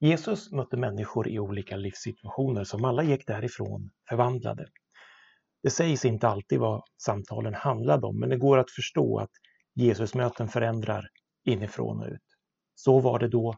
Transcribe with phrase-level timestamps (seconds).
[0.00, 4.66] Jesus mötte människor i olika livssituationer som alla gick därifrån förvandlade.
[5.62, 9.30] Det sägs inte alltid vad samtalen handlade om, men det går att förstå att
[9.74, 11.08] Jesusmöten förändrar
[11.44, 12.22] inifrån och ut.
[12.74, 13.54] Så var det då,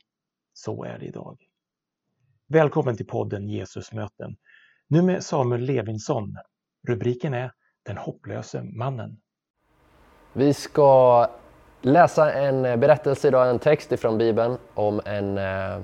[0.53, 1.39] så är det idag.
[2.49, 4.37] Välkommen till podden Jesusmöten.
[4.89, 6.37] Nu med Samuel Levinsson.
[6.89, 7.53] Rubriken är
[7.83, 9.21] Den hopplöse mannen.
[10.33, 11.27] Vi ska
[11.81, 15.81] läsa en berättelse idag, en text ifrån Bibeln om en eh,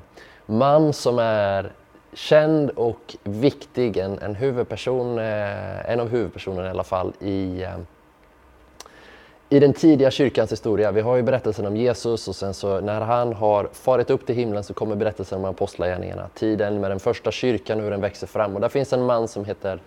[0.46, 1.72] man som är
[2.12, 7.76] känd och viktig, en, en huvudperson, eh, en av huvudpersonerna i alla fall i, eh,
[9.48, 10.90] i den tidiga kyrkans historia.
[10.90, 14.34] Vi har ju berättelsen om Jesus och sen så när han har farit upp till
[14.34, 16.28] himlen så kommer berättelsen om apostlagärningarna.
[16.34, 18.54] Tiden med den första kyrkan och hur den växer fram.
[18.54, 19.80] Och där finns en man som heter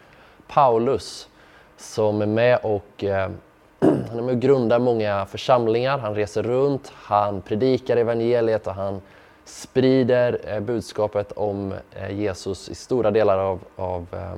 [0.48, 1.30] Paulus
[1.78, 3.30] som är med och eh,
[3.80, 5.98] han är med och grundar många församlingar.
[5.98, 9.02] Han reser runt, han predikar evangeliet och han
[9.50, 14.34] sprider eh, budskapet om eh, Jesus i stora delar av, av eh,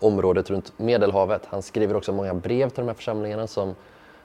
[0.00, 1.42] området runt Medelhavet.
[1.46, 3.74] Han skriver också många brev till de här församlingarna som,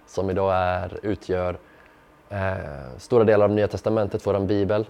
[0.08, 1.58] som idag är, utgör
[2.30, 4.86] eh, stora delar av Nya Testamentet, vår bibel.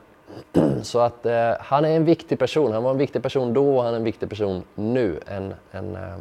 [0.81, 2.71] Så att eh, han är en viktig person.
[2.71, 5.19] Han var en viktig person då och han är en viktig person nu.
[5.27, 6.15] En, en, eh,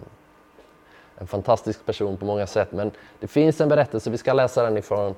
[1.16, 2.72] en fantastisk person på många sätt.
[2.72, 5.14] Men det finns en berättelse, vi ska läsa den ifrån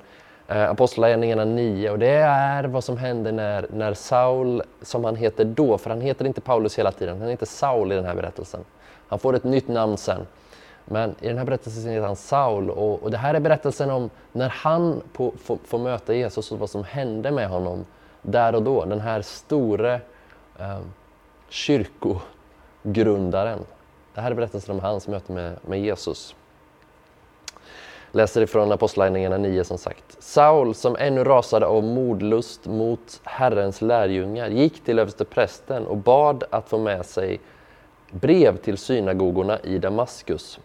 [0.47, 5.45] eh, Apostlagärningarna 9 och det är vad som händer när, när Saul, som han heter
[5.45, 8.59] då, för han heter inte Paulus hela tiden, han heter Saul i den här berättelsen.
[9.07, 10.27] Han får ett nytt namn sen.
[10.85, 14.09] Men i den här berättelsen heter han Saul och, och det här är berättelsen om
[14.31, 17.85] när han på, får, får möta Jesus och vad som hände med honom
[18.21, 18.85] där och då.
[18.85, 19.93] Den här store
[20.59, 20.79] eh,
[21.49, 23.59] kyrkogrundaren.
[24.13, 26.35] Det här är berättelsen om hans möte med, med Jesus.
[28.15, 30.23] Läser ifrån Apostlagärningarna 9 som sagt.
[30.23, 36.69] Saul, som ännu rasade av mordlust mot Herrens lärjungar, gick till översteprästen och bad att
[36.69, 37.39] få med sig
[38.11, 40.59] brev till synagogorna i Damaskus.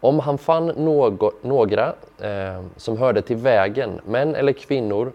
[0.00, 5.12] Om han fann någo, några eh, som hörde till vägen, män eller kvinnor,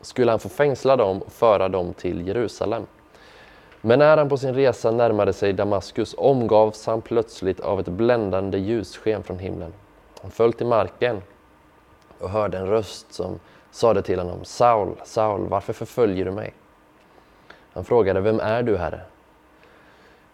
[0.00, 2.86] skulle han få fängsla dem och föra dem till Jerusalem.
[3.80, 8.58] Men när han på sin resa närmade sig Damaskus omgavs han plötsligt av ett bländande
[8.58, 9.72] ljussken från himlen.
[10.24, 11.22] Han föll till marken
[12.18, 13.40] och hörde en röst som
[13.70, 16.54] sade till honom Saul, Saul, varför förföljer du mig?
[17.72, 19.00] Han frågade, vem är du, Herre?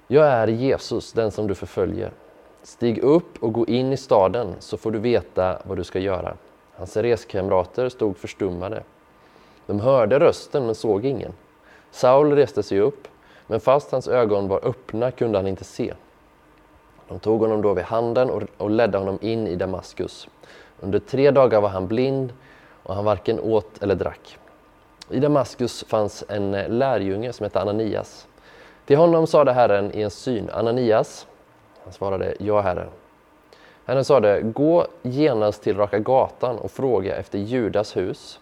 [0.06, 2.10] Jag är Jesus, den som du förföljer.
[2.62, 6.36] Stig upp och gå in i staden så får du veta vad du ska göra.
[6.74, 8.82] Hans reskamrater stod förstummade.
[9.66, 11.32] De hörde rösten men såg ingen.
[11.90, 13.08] Saul reste sig upp,
[13.46, 15.94] men fast hans ögon var öppna kunde han inte se.
[17.10, 20.28] De tog honom då vid handen och, och ledde honom in i Damaskus.
[20.80, 22.32] Under tre dagar var han blind
[22.82, 24.38] och han varken åt eller drack.
[25.10, 28.28] I Damaskus fanns en eh, lärjunge som hette Ananias.
[28.86, 31.26] Till honom sade Herren i en syn, Ananias.
[31.84, 32.86] Han svarade, ja Herre.
[33.84, 38.40] Herren sade, gå genast till Raka gatan och fråga efter Judas hus.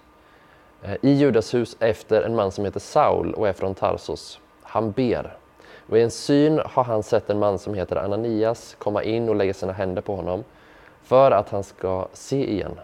[0.82, 4.40] Eh, I Judas hus efter en man som heter Saul och är från Tarsos.
[4.62, 5.36] Han ber.
[5.88, 9.36] Och i en syn har han sett en man som heter Ananias komma in och
[9.36, 10.44] lägga sina händer på honom
[11.02, 12.80] för att han ska se igen.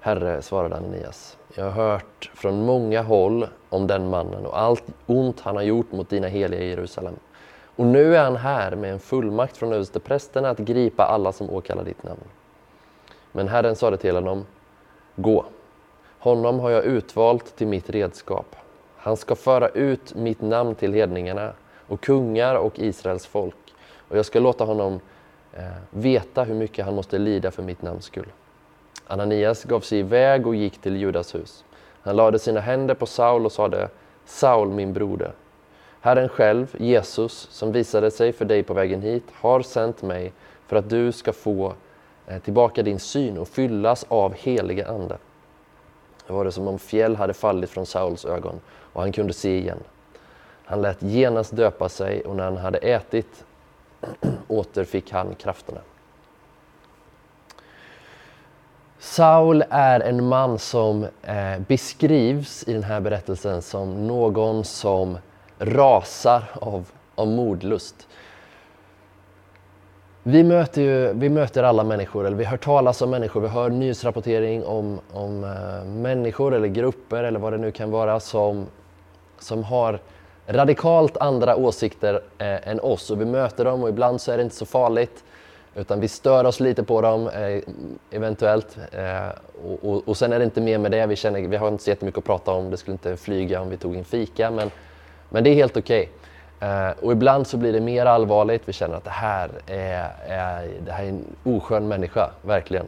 [0.00, 5.40] Herre, svarade Ananias, jag har hört från många håll om den mannen och allt ont
[5.40, 7.14] han har gjort mot dina heliga i Jerusalem.
[7.76, 11.84] Och nu är han här med en fullmakt från översteprästen att gripa alla som åkallar
[11.84, 12.20] ditt namn.
[13.32, 14.46] Men Herren sade till honom,
[15.16, 15.44] gå.
[16.18, 18.56] Honom har jag utvalt till mitt redskap.
[19.06, 21.52] Han ska föra ut mitt namn till hedningarna
[21.86, 23.74] och kungar och Israels folk.
[24.08, 25.00] Och jag ska låta honom
[25.52, 28.32] eh, veta hur mycket han måste lida för mitt namns skull.
[29.06, 31.64] Ananias gav sig iväg och gick till Judas hus.
[32.02, 33.88] Han lade sina händer på Saul och sade
[34.24, 35.32] Saul, min broder.
[36.00, 40.32] Herren själv, Jesus, som visade sig för dig på vägen hit, har sänt mig
[40.66, 41.72] för att du ska få
[42.26, 45.18] eh, tillbaka din syn och fyllas av heliga Ande.
[46.26, 48.60] Det var det som om fjäll hade fallit från Sauls ögon
[48.96, 49.78] och han kunde se igen.
[50.64, 53.44] Han lät genast döpa sig och när han hade ätit
[54.48, 55.80] återfick han krafterna.
[58.98, 65.18] Saul är en man som eh, beskrivs i den här berättelsen som någon som
[65.58, 68.08] rasar av, av mordlust.
[70.22, 73.70] Vi möter, ju, vi möter alla människor, eller vi hör talas om människor, vi hör
[73.70, 78.66] nyhetsrapportering om, om eh, människor eller grupper eller vad det nu kan vara som,
[79.38, 80.00] som har
[80.46, 84.42] radikalt andra åsikter eh, än oss och vi möter dem och ibland så är det
[84.42, 85.24] inte så farligt
[85.76, 87.62] Utan vi stör oss lite på dem eh,
[88.10, 88.78] eventuellt.
[88.92, 89.28] Eh,
[89.64, 91.06] och, och, och, sen är det inte mer med det.
[91.06, 92.70] Vi, känner, vi har inte så jättemycket att prata om.
[92.70, 94.50] Det skulle inte flyga om vi tog en fika.
[94.50, 94.70] Men,
[95.28, 96.10] men det är helt okej.
[96.58, 96.88] Okay.
[96.88, 98.62] Eh, och ibland så blir det mer allvarligt.
[98.64, 102.86] Vi känner att det här är, är, det här är en oskön människa, verkligen.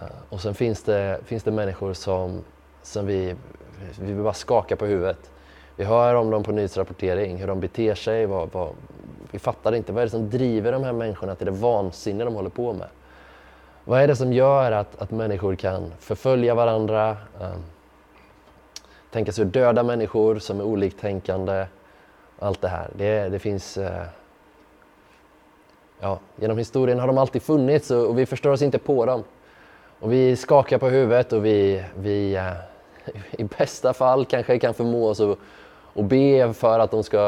[0.00, 2.44] Eh, och sen finns det, finns det människor som,
[2.82, 3.34] som vi,
[4.00, 5.30] vi vill bara skaka på huvudet.
[5.76, 8.68] Vi hör om dem på nyhetsrapportering, hur de beter sig, vad, vad,
[9.30, 9.92] vi fattar inte.
[9.92, 12.88] Vad är det som driver de här människorna till det vansinne de håller på med?
[13.84, 17.64] Vad är det som gör att, att människor kan förfölja varandra, um,
[19.10, 21.66] tänka sig att döda människor som är oliktänkande?
[22.38, 22.90] Allt det här.
[22.96, 23.78] Det, det finns...
[23.78, 24.02] Uh,
[26.00, 29.24] ja, genom historien har de alltid funnits och, och, vi förstår oss inte på dem.
[30.00, 32.52] Och vi skakar på huvudet och vi, vi uh,
[33.30, 35.38] i bästa fall kanske kan förmå oss att
[35.94, 37.20] och be för att, de ska,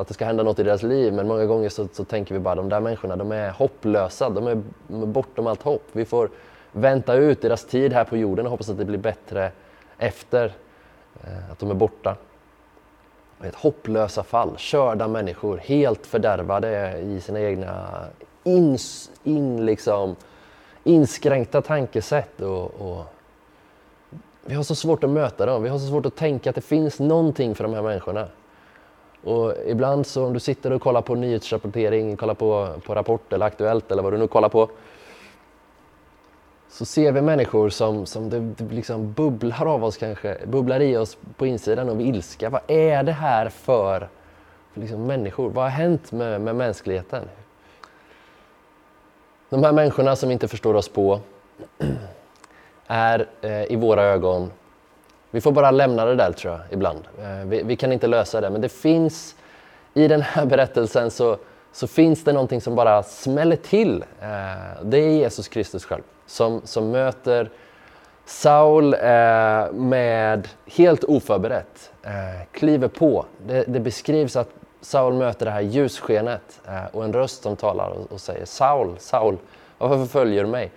[0.00, 1.12] att det ska hända något i deras liv.
[1.12, 4.46] Men många gånger så, så tänker vi bara de där människorna de är hopplösa, de
[4.46, 5.84] är, de är bortom allt hopp.
[5.92, 6.30] Vi får
[6.72, 9.50] vänta ut deras tid här på jorden och hoppas att det blir bättre
[9.98, 10.52] efter
[11.24, 12.16] eh, att de är borta.
[13.42, 18.04] Ett hopplösa fall, körda människor, helt fördärvade i sina egna
[18.44, 20.16] ins, in, liksom,
[20.84, 23.04] inskränkta tankesätt och, och
[24.46, 25.62] vi har så svårt att möta dem.
[25.62, 28.28] Vi har så svårt att tänka att det finns någonting för de här människorna.
[29.24, 33.46] Och ibland så om du sitter och kollar på nyhetsrapportering, kollar på, på Rapport eller
[33.46, 34.68] Aktuellt eller vad du nu kollar på.
[36.68, 40.96] Så ser vi människor som, som det, det liksom bubblar av oss kanske, bubblar i
[40.96, 42.50] oss på insidan av ilska.
[42.50, 44.08] Vad är det här för,
[44.72, 45.50] för liksom människor?
[45.50, 47.24] Vad har hänt med, med mänskligheten?
[49.48, 51.20] De här människorna som inte förstår oss på
[52.86, 54.50] är eh, i våra ögon,
[55.30, 57.02] vi får bara lämna det där tror jag ibland.
[57.18, 59.34] Eh, vi, vi, kan inte lösa det, men det finns
[59.94, 61.36] i den här berättelsen så,
[61.72, 64.04] så finns det någonting som bara smäller till.
[64.20, 67.50] Eh, det är Jesus Kristus själv som, som möter
[68.24, 73.26] Saul eh, med helt oförberett, eh, kliver på.
[73.46, 74.48] Det, det, beskrivs att
[74.80, 78.96] Saul möter det här ljusskenet eh, och en röst som talar och, och säger Saul,
[78.98, 79.36] Saul,
[79.78, 80.70] varför förföljer du mig?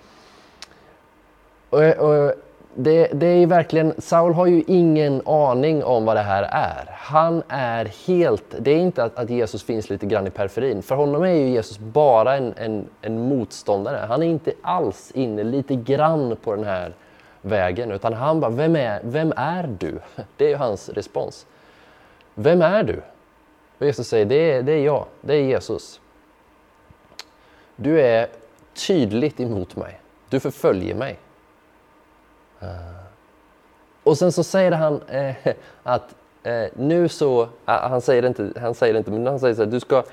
[1.70, 2.34] Och, och
[2.76, 6.90] det, det, är verkligen, Saul har ju ingen aning om vad det här är.
[6.92, 10.82] Han är helt, det är inte att, att Jesus finns lite grann i periferin.
[10.82, 14.06] För honom är ju Jesus bara en, en, en motståndare.
[14.10, 16.94] Han är inte alls inne lite grann på den här
[17.42, 17.92] vägen.
[17.92, 20.00] Utan han bara, vem är, vem är du?
[20.38, 21.46] Det är ju hans respons.
[22.36, 23.02] Vem är du?
[23.78, 26.00] Och Jesus säger, det är, det är jag, det är Jesus.
[27.76, 28.28] Du är
[28.88, 30.00] tydligt emot mig.
[30.30, 31.20] Du förföljer mig.
[32.62, 32.68] Eh,
[34.04, 35.36] och sen så säger han eh,
[35.84, 39.40] att eh, nu så, ah, han, säger det inte, han säger det inte, men han
[39.40, 40.04] säger så här, du ska,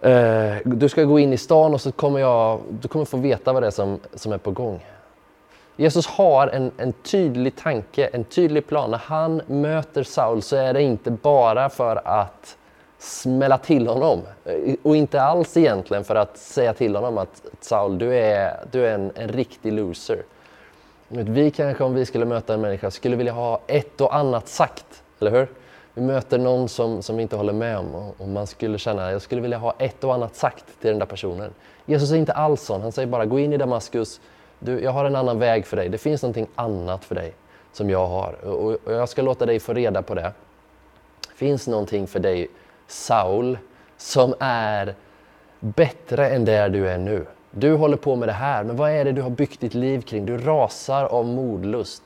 [0.00, 3.52] eh, du ska gå in i stan och så kommer jag, du kommer få veta
[3.52, 4.84] vad det är som, som är på gång.
[5.76, 8.90] Jesus har en, en tydlig tanke, en tydlig plan.
[8.90, 12.56] När han möter Saul så är det inte bara för att
[12.98, 17.98] smälla till honom eh, och inte alls egentligen för att säga till honom att Saul,
[17.98, 20.22] du är, du är en, en riktig loser.
[21.08, 25.02] Vi kanske om vi skulle möta en människa skulle vilja ha ett och annat sagt,
[25.20, 25.48] eller hur?
[25.94, 29.06] Vi möter någon som, som vi inte håller med om och, och man skulle känna
[29.06, 31.50] att jag skulle vilja ha ett och annat sagt till den där personen.
[31.86, 34.20] Jesus är inte alls sån, han säger bara gå in i Damaskus,
[34.58, 37.34] du, jag har en annan väg för dig, det finns någonting annat för dig
[37.72, 40.32] som jag har och, och jag ska låta dig få reda på det.
[41.28, 42.48] Det finns någonting för dig,
[42.86, 43.58] Saul,
[43.96, 44.94] som är
[45.60, 47.26] bättre än där du är nu.
[47.58, 50.00] Du håller på med det här, men vad är det du har byggt ditt liv
[50.00, 50.26] kring?
[50.26, 52.02] Du rasar av modlust.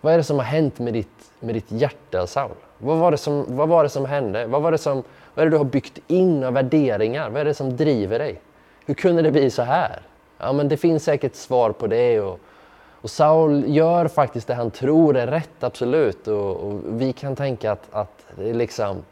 [0.00, 2.50] Vad är det som har hänt med ditt, med ditt hjärta, Saul?
[2.78, 4.46] Vad var, det som, vad var det som hände?
[4.46, 5.02] Vad, var det som,
[5.34, 7.30] vad är det du har byggt in av värderingar?
[7.30, 8.40] Vad är det som driver dig?
[8.86, 10.02] Hur kunde det bli så här?
[10.38, 12.20] Ja, men det finns säkert svar på det.
[12.20, 12.40] Och,
[13.00, 16.28] och Saul gör faktiskt det han tror är rätt, absolut.
[16.28, 19.02] Och, och vi kan tänka att, att det är liksom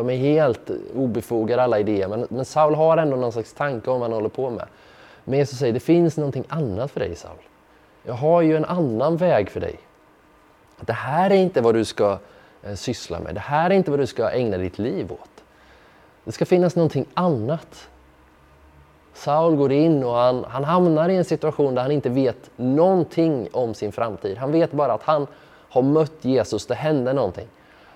[0.00, 2.08] de är helt obefogade alla idéer.
[2.08, 4.66] Men, men Saul har ändå någon slags tanke om vad han håller på med.
[5.24, 7.36] Men Jesus säger, det finns någonting annat för dig Saul.
[8.02, 9.76] Jag har ju en annan väg för dig.
[10.80, 12.18] Det här är inte vad du ska
[12.62, 13.34] eh, syssla med.
[13.34, 15.44] Det här är inte vad du ska ägna ditt liv åt.
[16.24, 17.88] Det ska finnas någonting annat.
[19.14, 23.48] Saul går in och han, han hamnar i en situation där han inte vet någonting
[23.52, 24.38] om sin framtid.
[24.38, 25.26] Han vet bara att han
[25.68, 27.46] har mött Jesus, det hände någonting.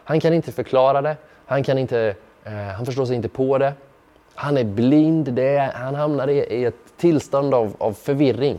[0.04, 3.72] Han kan inte förklara det, han, kan inte, eh, han förstår sig inte på det.
[4.34, 5.32] Han är blind.
[5.32, 8.58] Det är, han hamnar i, i ett tillstånd av, av, förvirring.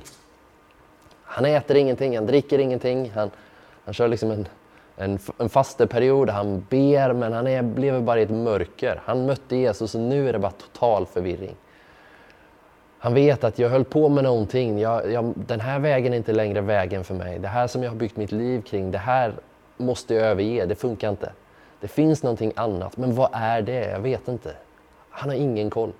[1.23, 3.11] Han äter ingenting, han dricker ingenting.
[3.15, 3.31] Han,
[3.85, 4.47] han kör liksom en,
[4.95, 9.01] en, en fasteperiod, han ber men han är, lever bara i ett mörker.
[9.05, 11.55] Han mötte Jesus och nu är det bara total förvirring.
[12.99, 14.79] Han vet att jag höll på med någonting.
[14.79, 17.39] Jag, jag, den här vägen är inte längre vägen för mig.
[17.39, 19.33] Det här som jag har byggt mitt liv kring, det här
[19.77, 20.65] måste jag överge.
[20.65, 21.31] Det funkar inte.
[21.85, 22.97] Det finns någonting annat.
[22.97, 23.89] Men vad är det?
[23.89, 24.55] Jag vet inte.
[25.09, 25.93] Han har ingen koll.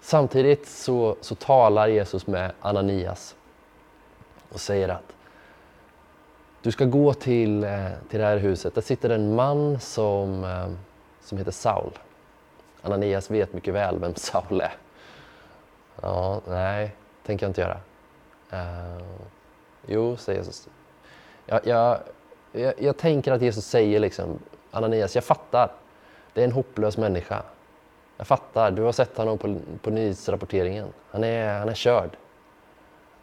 [0.00, 3.36] Samtidigt så, så talar Jesus med Ananias
[4.48, 5.16] och säger att
[6.62, 8.74] du ska gå till, eh, till det här huset.
[8.74, 10.68] Där sitter en man som, eh,
[11.20, 11.98] som heter Saul.
[12.82, 14.76] Ananias vet mycket väl vem Saul är.
[16.02, 16.96] Ja, nej,
[17.26, 17.80] tänker jag inte göra.
[18.52, 19.04] Uh,
[19.86, 20.68] jo, säger Jesus.
[21.46, 21.98] Jag, jag,
[22.54, 24.38] jag, jag, tänker att Jesus säger liksom,
[24.70, 25.72] Ananias, jag fattar.
[26.32, 27.42] Det är en hopplös människa.
[28.16, 30.86] Jag fattar, du har sett honom på, på nyhetsrapporteringen.
[31.10, 32.10] Han är, han är körd.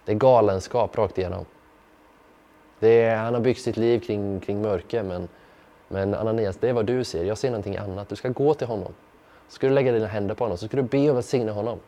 [0.05, 1.45] Det är galenskap rakt igenom.
[2.79, 5.27] Det är, han har byggt sitt liv kring, kring mörker, men,
[5.87, 7.23] men Ananias, det är vad du ser.
[7.23, 8.09] Jag ser någonting annat.
[8.09, 8.93] Du ska gå till honom.
[9.47, 11.79] Så ska du lägga dina händer på honom, så ska du be och välsigna honom.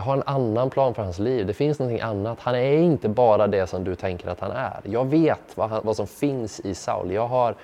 [0.00, 1.46] Jag har en annan plan för hans liv.
[1.46, 2.40] Det finns någonting annat.
[2.40, 4.80] Han är inte bara det som du tänker att han är.
[4.84, 7.12] Jag vet vad, han, vad som finns i Saul.
[7.12, 7.54] Jag har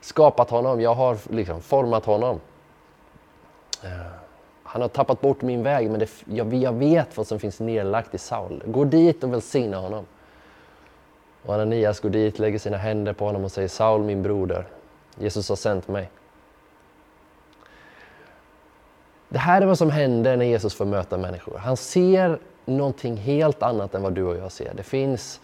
[0.00, 0.80] skapat honom.
[0.80, 2.40] Jag har liksom format honom.
[3.82, 3.90] Eh,
[4.62, 8.14] han har tappat bort min väg, men det, jag, jag, vet vad som finns nedlagt
[8.14, 8.62] i Saul.
[8.66, 10.06] Gå dit och välsigna honom.
[11.46, 14.66] Och Ananias går dit, lägger sina händer på honom och säger Saul, min broder,
[15.18, 16.10] Jesus har sänt mig.
[19.28, 21.58] Det här är vad som händer när Jesus får möta människor.
[21.58, 24.74] Han ser någonting helt annat än vad du och jag ser.
[24.74, 25.40] Det finns,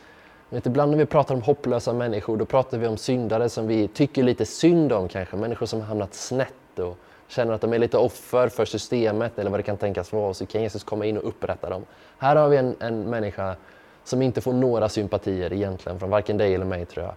[0.48, 3.88] vet, ibland när vi pratar om hopplösa människor, då pratar vi om syndare som vi
[3.88, 5.36] tycker lite synd om kanske.
[5.36, 6.98] Människor som har hamnat snett och
[7.28, 10.28] känner att de är lite offer för systemet eller vad det kan tänkas vara.
[10.28, 11.84] och Så kan Jesus komma in och upprätta dem.
[12.18, 13.56] Här har vi en, en människa
[14.04, 17.14] som inte får några sympatier egentligen från varken dig eller mig tror jag.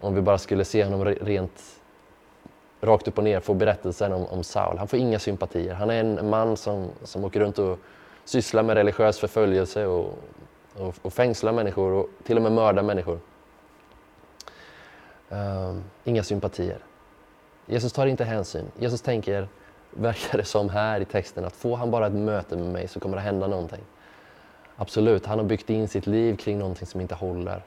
[0.00, 1.62] Om vi bara skulle se honom rent
[2.80, 4.78] rakt upp och ner får berättelsen om, om Saul.
[4.78, 5.74] Han får inga sympatier.
[5.74, 7.78] Han är en man som, som åker runt och
[8.24, 10.18] sysslar med religiös förföljelse och,
[10.76, 13.18] och, och fängslar människor och till och med mördar människor.
[15.28, 16.78] Um, inga sympatier.
[17.66, 18.64] Jesus tar inte hänsyn.
[18.78, 19.48] Jesus tänker,
[19.90, 23.00] verkar det som här i texten, att får han bara ett möte med mig så
[23.00, 23.84] kommer det hända någonting.
[24.76, 27.62] Absolut, han har byggt in sitt liv kring någonting som inte håller.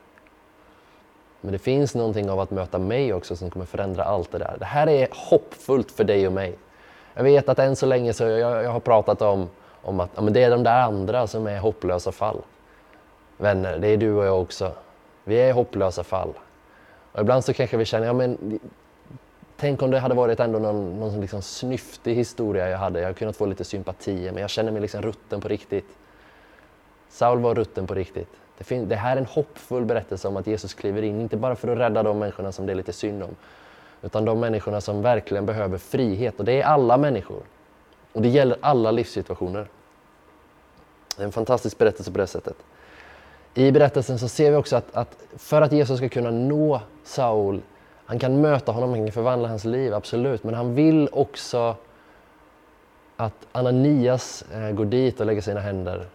[1.41, 4.55] Men det finns någonting av att möta mig också som kommer förändra allt det där.
[4.59, 6.55] Det här är hoppfullt för dig och mig.
[7.13, 9.49] Jag vet att än så länge så jag, jag har pratat om,
[9.81, 12.41] om att ja, men det är de där andra som är hopplösa fall.
[13.37, 14.71] Vänner, det är du och jag också.
[15.23, 16.33] Vi är hopplösa fall.
[17.11, 18.59] Och ibland så kanske vi känner, ja men
[19.61, 22.99] Tänk om det hade varit ändå någon, någon liksom snyftig historia jag hade.
[22.99, 25.85] Jag hade kunnat få lite sympatier, men jag känner mig liksom rutten på riktigt.
[27.09, 28.29] Saul var rutten på riktigt.
[28.67, 31.67] Det, det här är en hoppfull berättelse om att Jesus kliver in, inte bara för
[31.67, 33.35] att rädda de människorna som det är lite synd om,
[34.01, 36.39] utan de människorna som verkligen behöver frihet.
[36.39, 37.41] Och det är alla människor.
[38.13, 39.67] Och det gäller alla livssituationer.
[41.15, 42.55] Det är en fantastisk berättelse på det sättet.
[43.53, 47.61] I berättelsen så ser vi också att, att för att Jesus ska kunna nå Saul,
[48.05, 51.75] han kan möta honom, han kan förvandla hans liv, absolut, men han vill också
[53.17, 56.05] att Ananias eh, går dit och lägger sina händer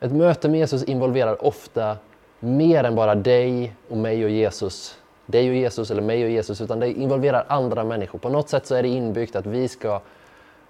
[0.00, 1.96] ett möte med Jesus involverar ofta
[2.40, 4.98] mer än bara dig och mig och Jesus.
[5.26, 8.18] Dig och Jesus eller mig och Jesus, utan det involverar andra människor.
[8.18, 10.00] På något sätt så är det inbyggt att vi ska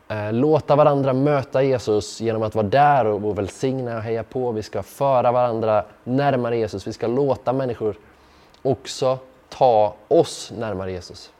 [0.08, 4.52] eh, låta varandra möta Jesus genom att vara där och, och välsigna och heja på.
[4.52, 6.86] Vi ska föra varandra närmare Jesus.
[6.86, 7.96] Vi ska låta människor
[8.62, 9.18] också
[9.48, 11.30] ta oss närmare Jesus.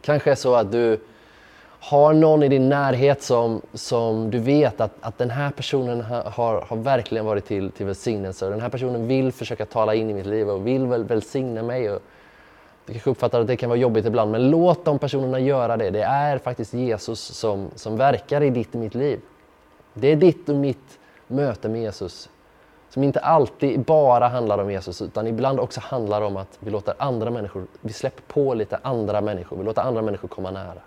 [0.00, 1.00] Kanske är så att du
[1.86, 6.60] har någon i din närhet som, som du vet att, att den här personen har,
[6.60, 10.14] har verkligen varit till, till välsignelse och den här personen vill försöka tala in i
[10.14, 11.90] mitt liv och vill väl välsigna mig.
[11.90, 12.02] Och
[12.86, 15.90] du kanske uppfattar att det kan vara jobbigt ibland, men låt de personerna göra det.
[15.90, 19.20] Det är faktiskt Jesus som, som verkar i ditt och mitt liv.
[19.94, 22.28] Det är ditt och mitt möte med Jesus
[22.90, 26.94] som inte alltid bara handlar om Jesus utan ibland också handlar om att vi låter
[26.98, 30.80] andra människor, vi släpper på lite andra människor, vi låter andra människor komma nära.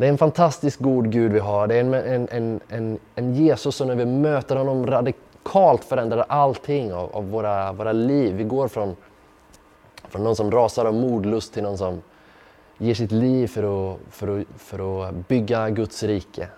[0.00, 1.66] Det är en fantastiskt god Gud vi har.
[1.66, 6.24] Det är en, en, en, en, en Jesus som när vi möter honom radikalt förändrar
[6.28, 8.34] allting av, av våra, våra liv.
[8.34, 8.96] Vi går från,
[10.08, 12.02] från någon som rasar av modlust till någon som
[12.78, 16.48] ger sitt liv för att, för att, för att bygga Guds rike.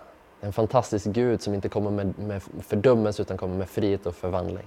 [0.41, 4.67] En fantastisk Gud som inte kommer med, med fördömelse utan kommer med frihet och förvandling.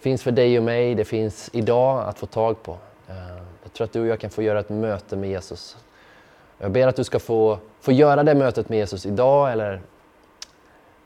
[0.00, 2.72] Finns för dig och mig, det finns idag att få tag på.
[3.08, 5.76] Eh, jag tror att du och jag kan få göra ett möte med Jesus
[6.60, 9.80] jag ber att du ska få, få göra det mötet med Jesus idag eller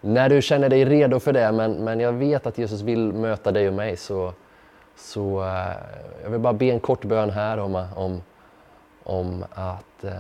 [0.01, 1.53] när du känner dig redo för det.
[1.53, 3.97] Men, men jag vet att Jesus vill möta dig och mig.
[3.97, 4.33] Så,
[4.97, 5.73] så uh,
[6.23, 8.23] jag vill bara be en kort bön här om, om,
[9.03, 10.11] om att uh,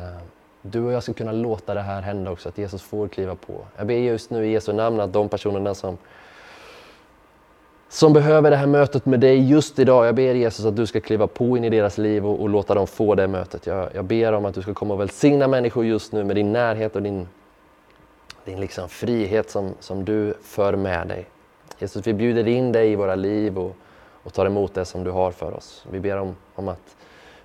[0.62, 3.54] du och jag ska kunna låta det här hända också, att Jesus får kliva på.
[3.76, 5.98] Jag ber just nu i Jesu namn att de personerna som
[7.94, 10.06] som behöver det här mötet med dig just idag.
[10.06, 12.74] Jag ber Jesus att du ska kliva på in i deras liv och, och låta
[12.74, 13.66] dem få det mötet.
[13.66, 16.52] Jag, jag, ber om att du ska komma och välsigna människor just nu med din
[16.52, 17.28] närhet och din,
[18.44, 21.26] din liksom frihet som, som du för med dig.
[21.78, 23.76] Jesus, vi bjuder in dig i våra liv och,
[24.22, 25.86] och tar emot det som du har för oss.
[25.90, 26.96] Vi ber om, om att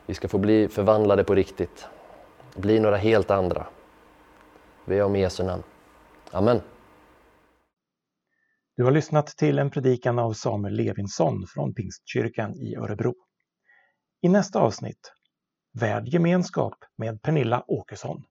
[0.05, 1.87] vi ska få bli förvandlade på riktigt.
[2.55, 3.65] Bli några helt andra.
[4.85, 5.63] Vi ber om Jesu namn.
[6.31, 6.61] Amen.
[8.79, 13.13] Du har lyssnat till en predikan av Samuel Levinsson från Pingstkyrkan i Örebro.
[14.21, 15.13] I nästa avsnitt,
[15.79, 18.23] Värd gemenskap med Pernilla Åkesson.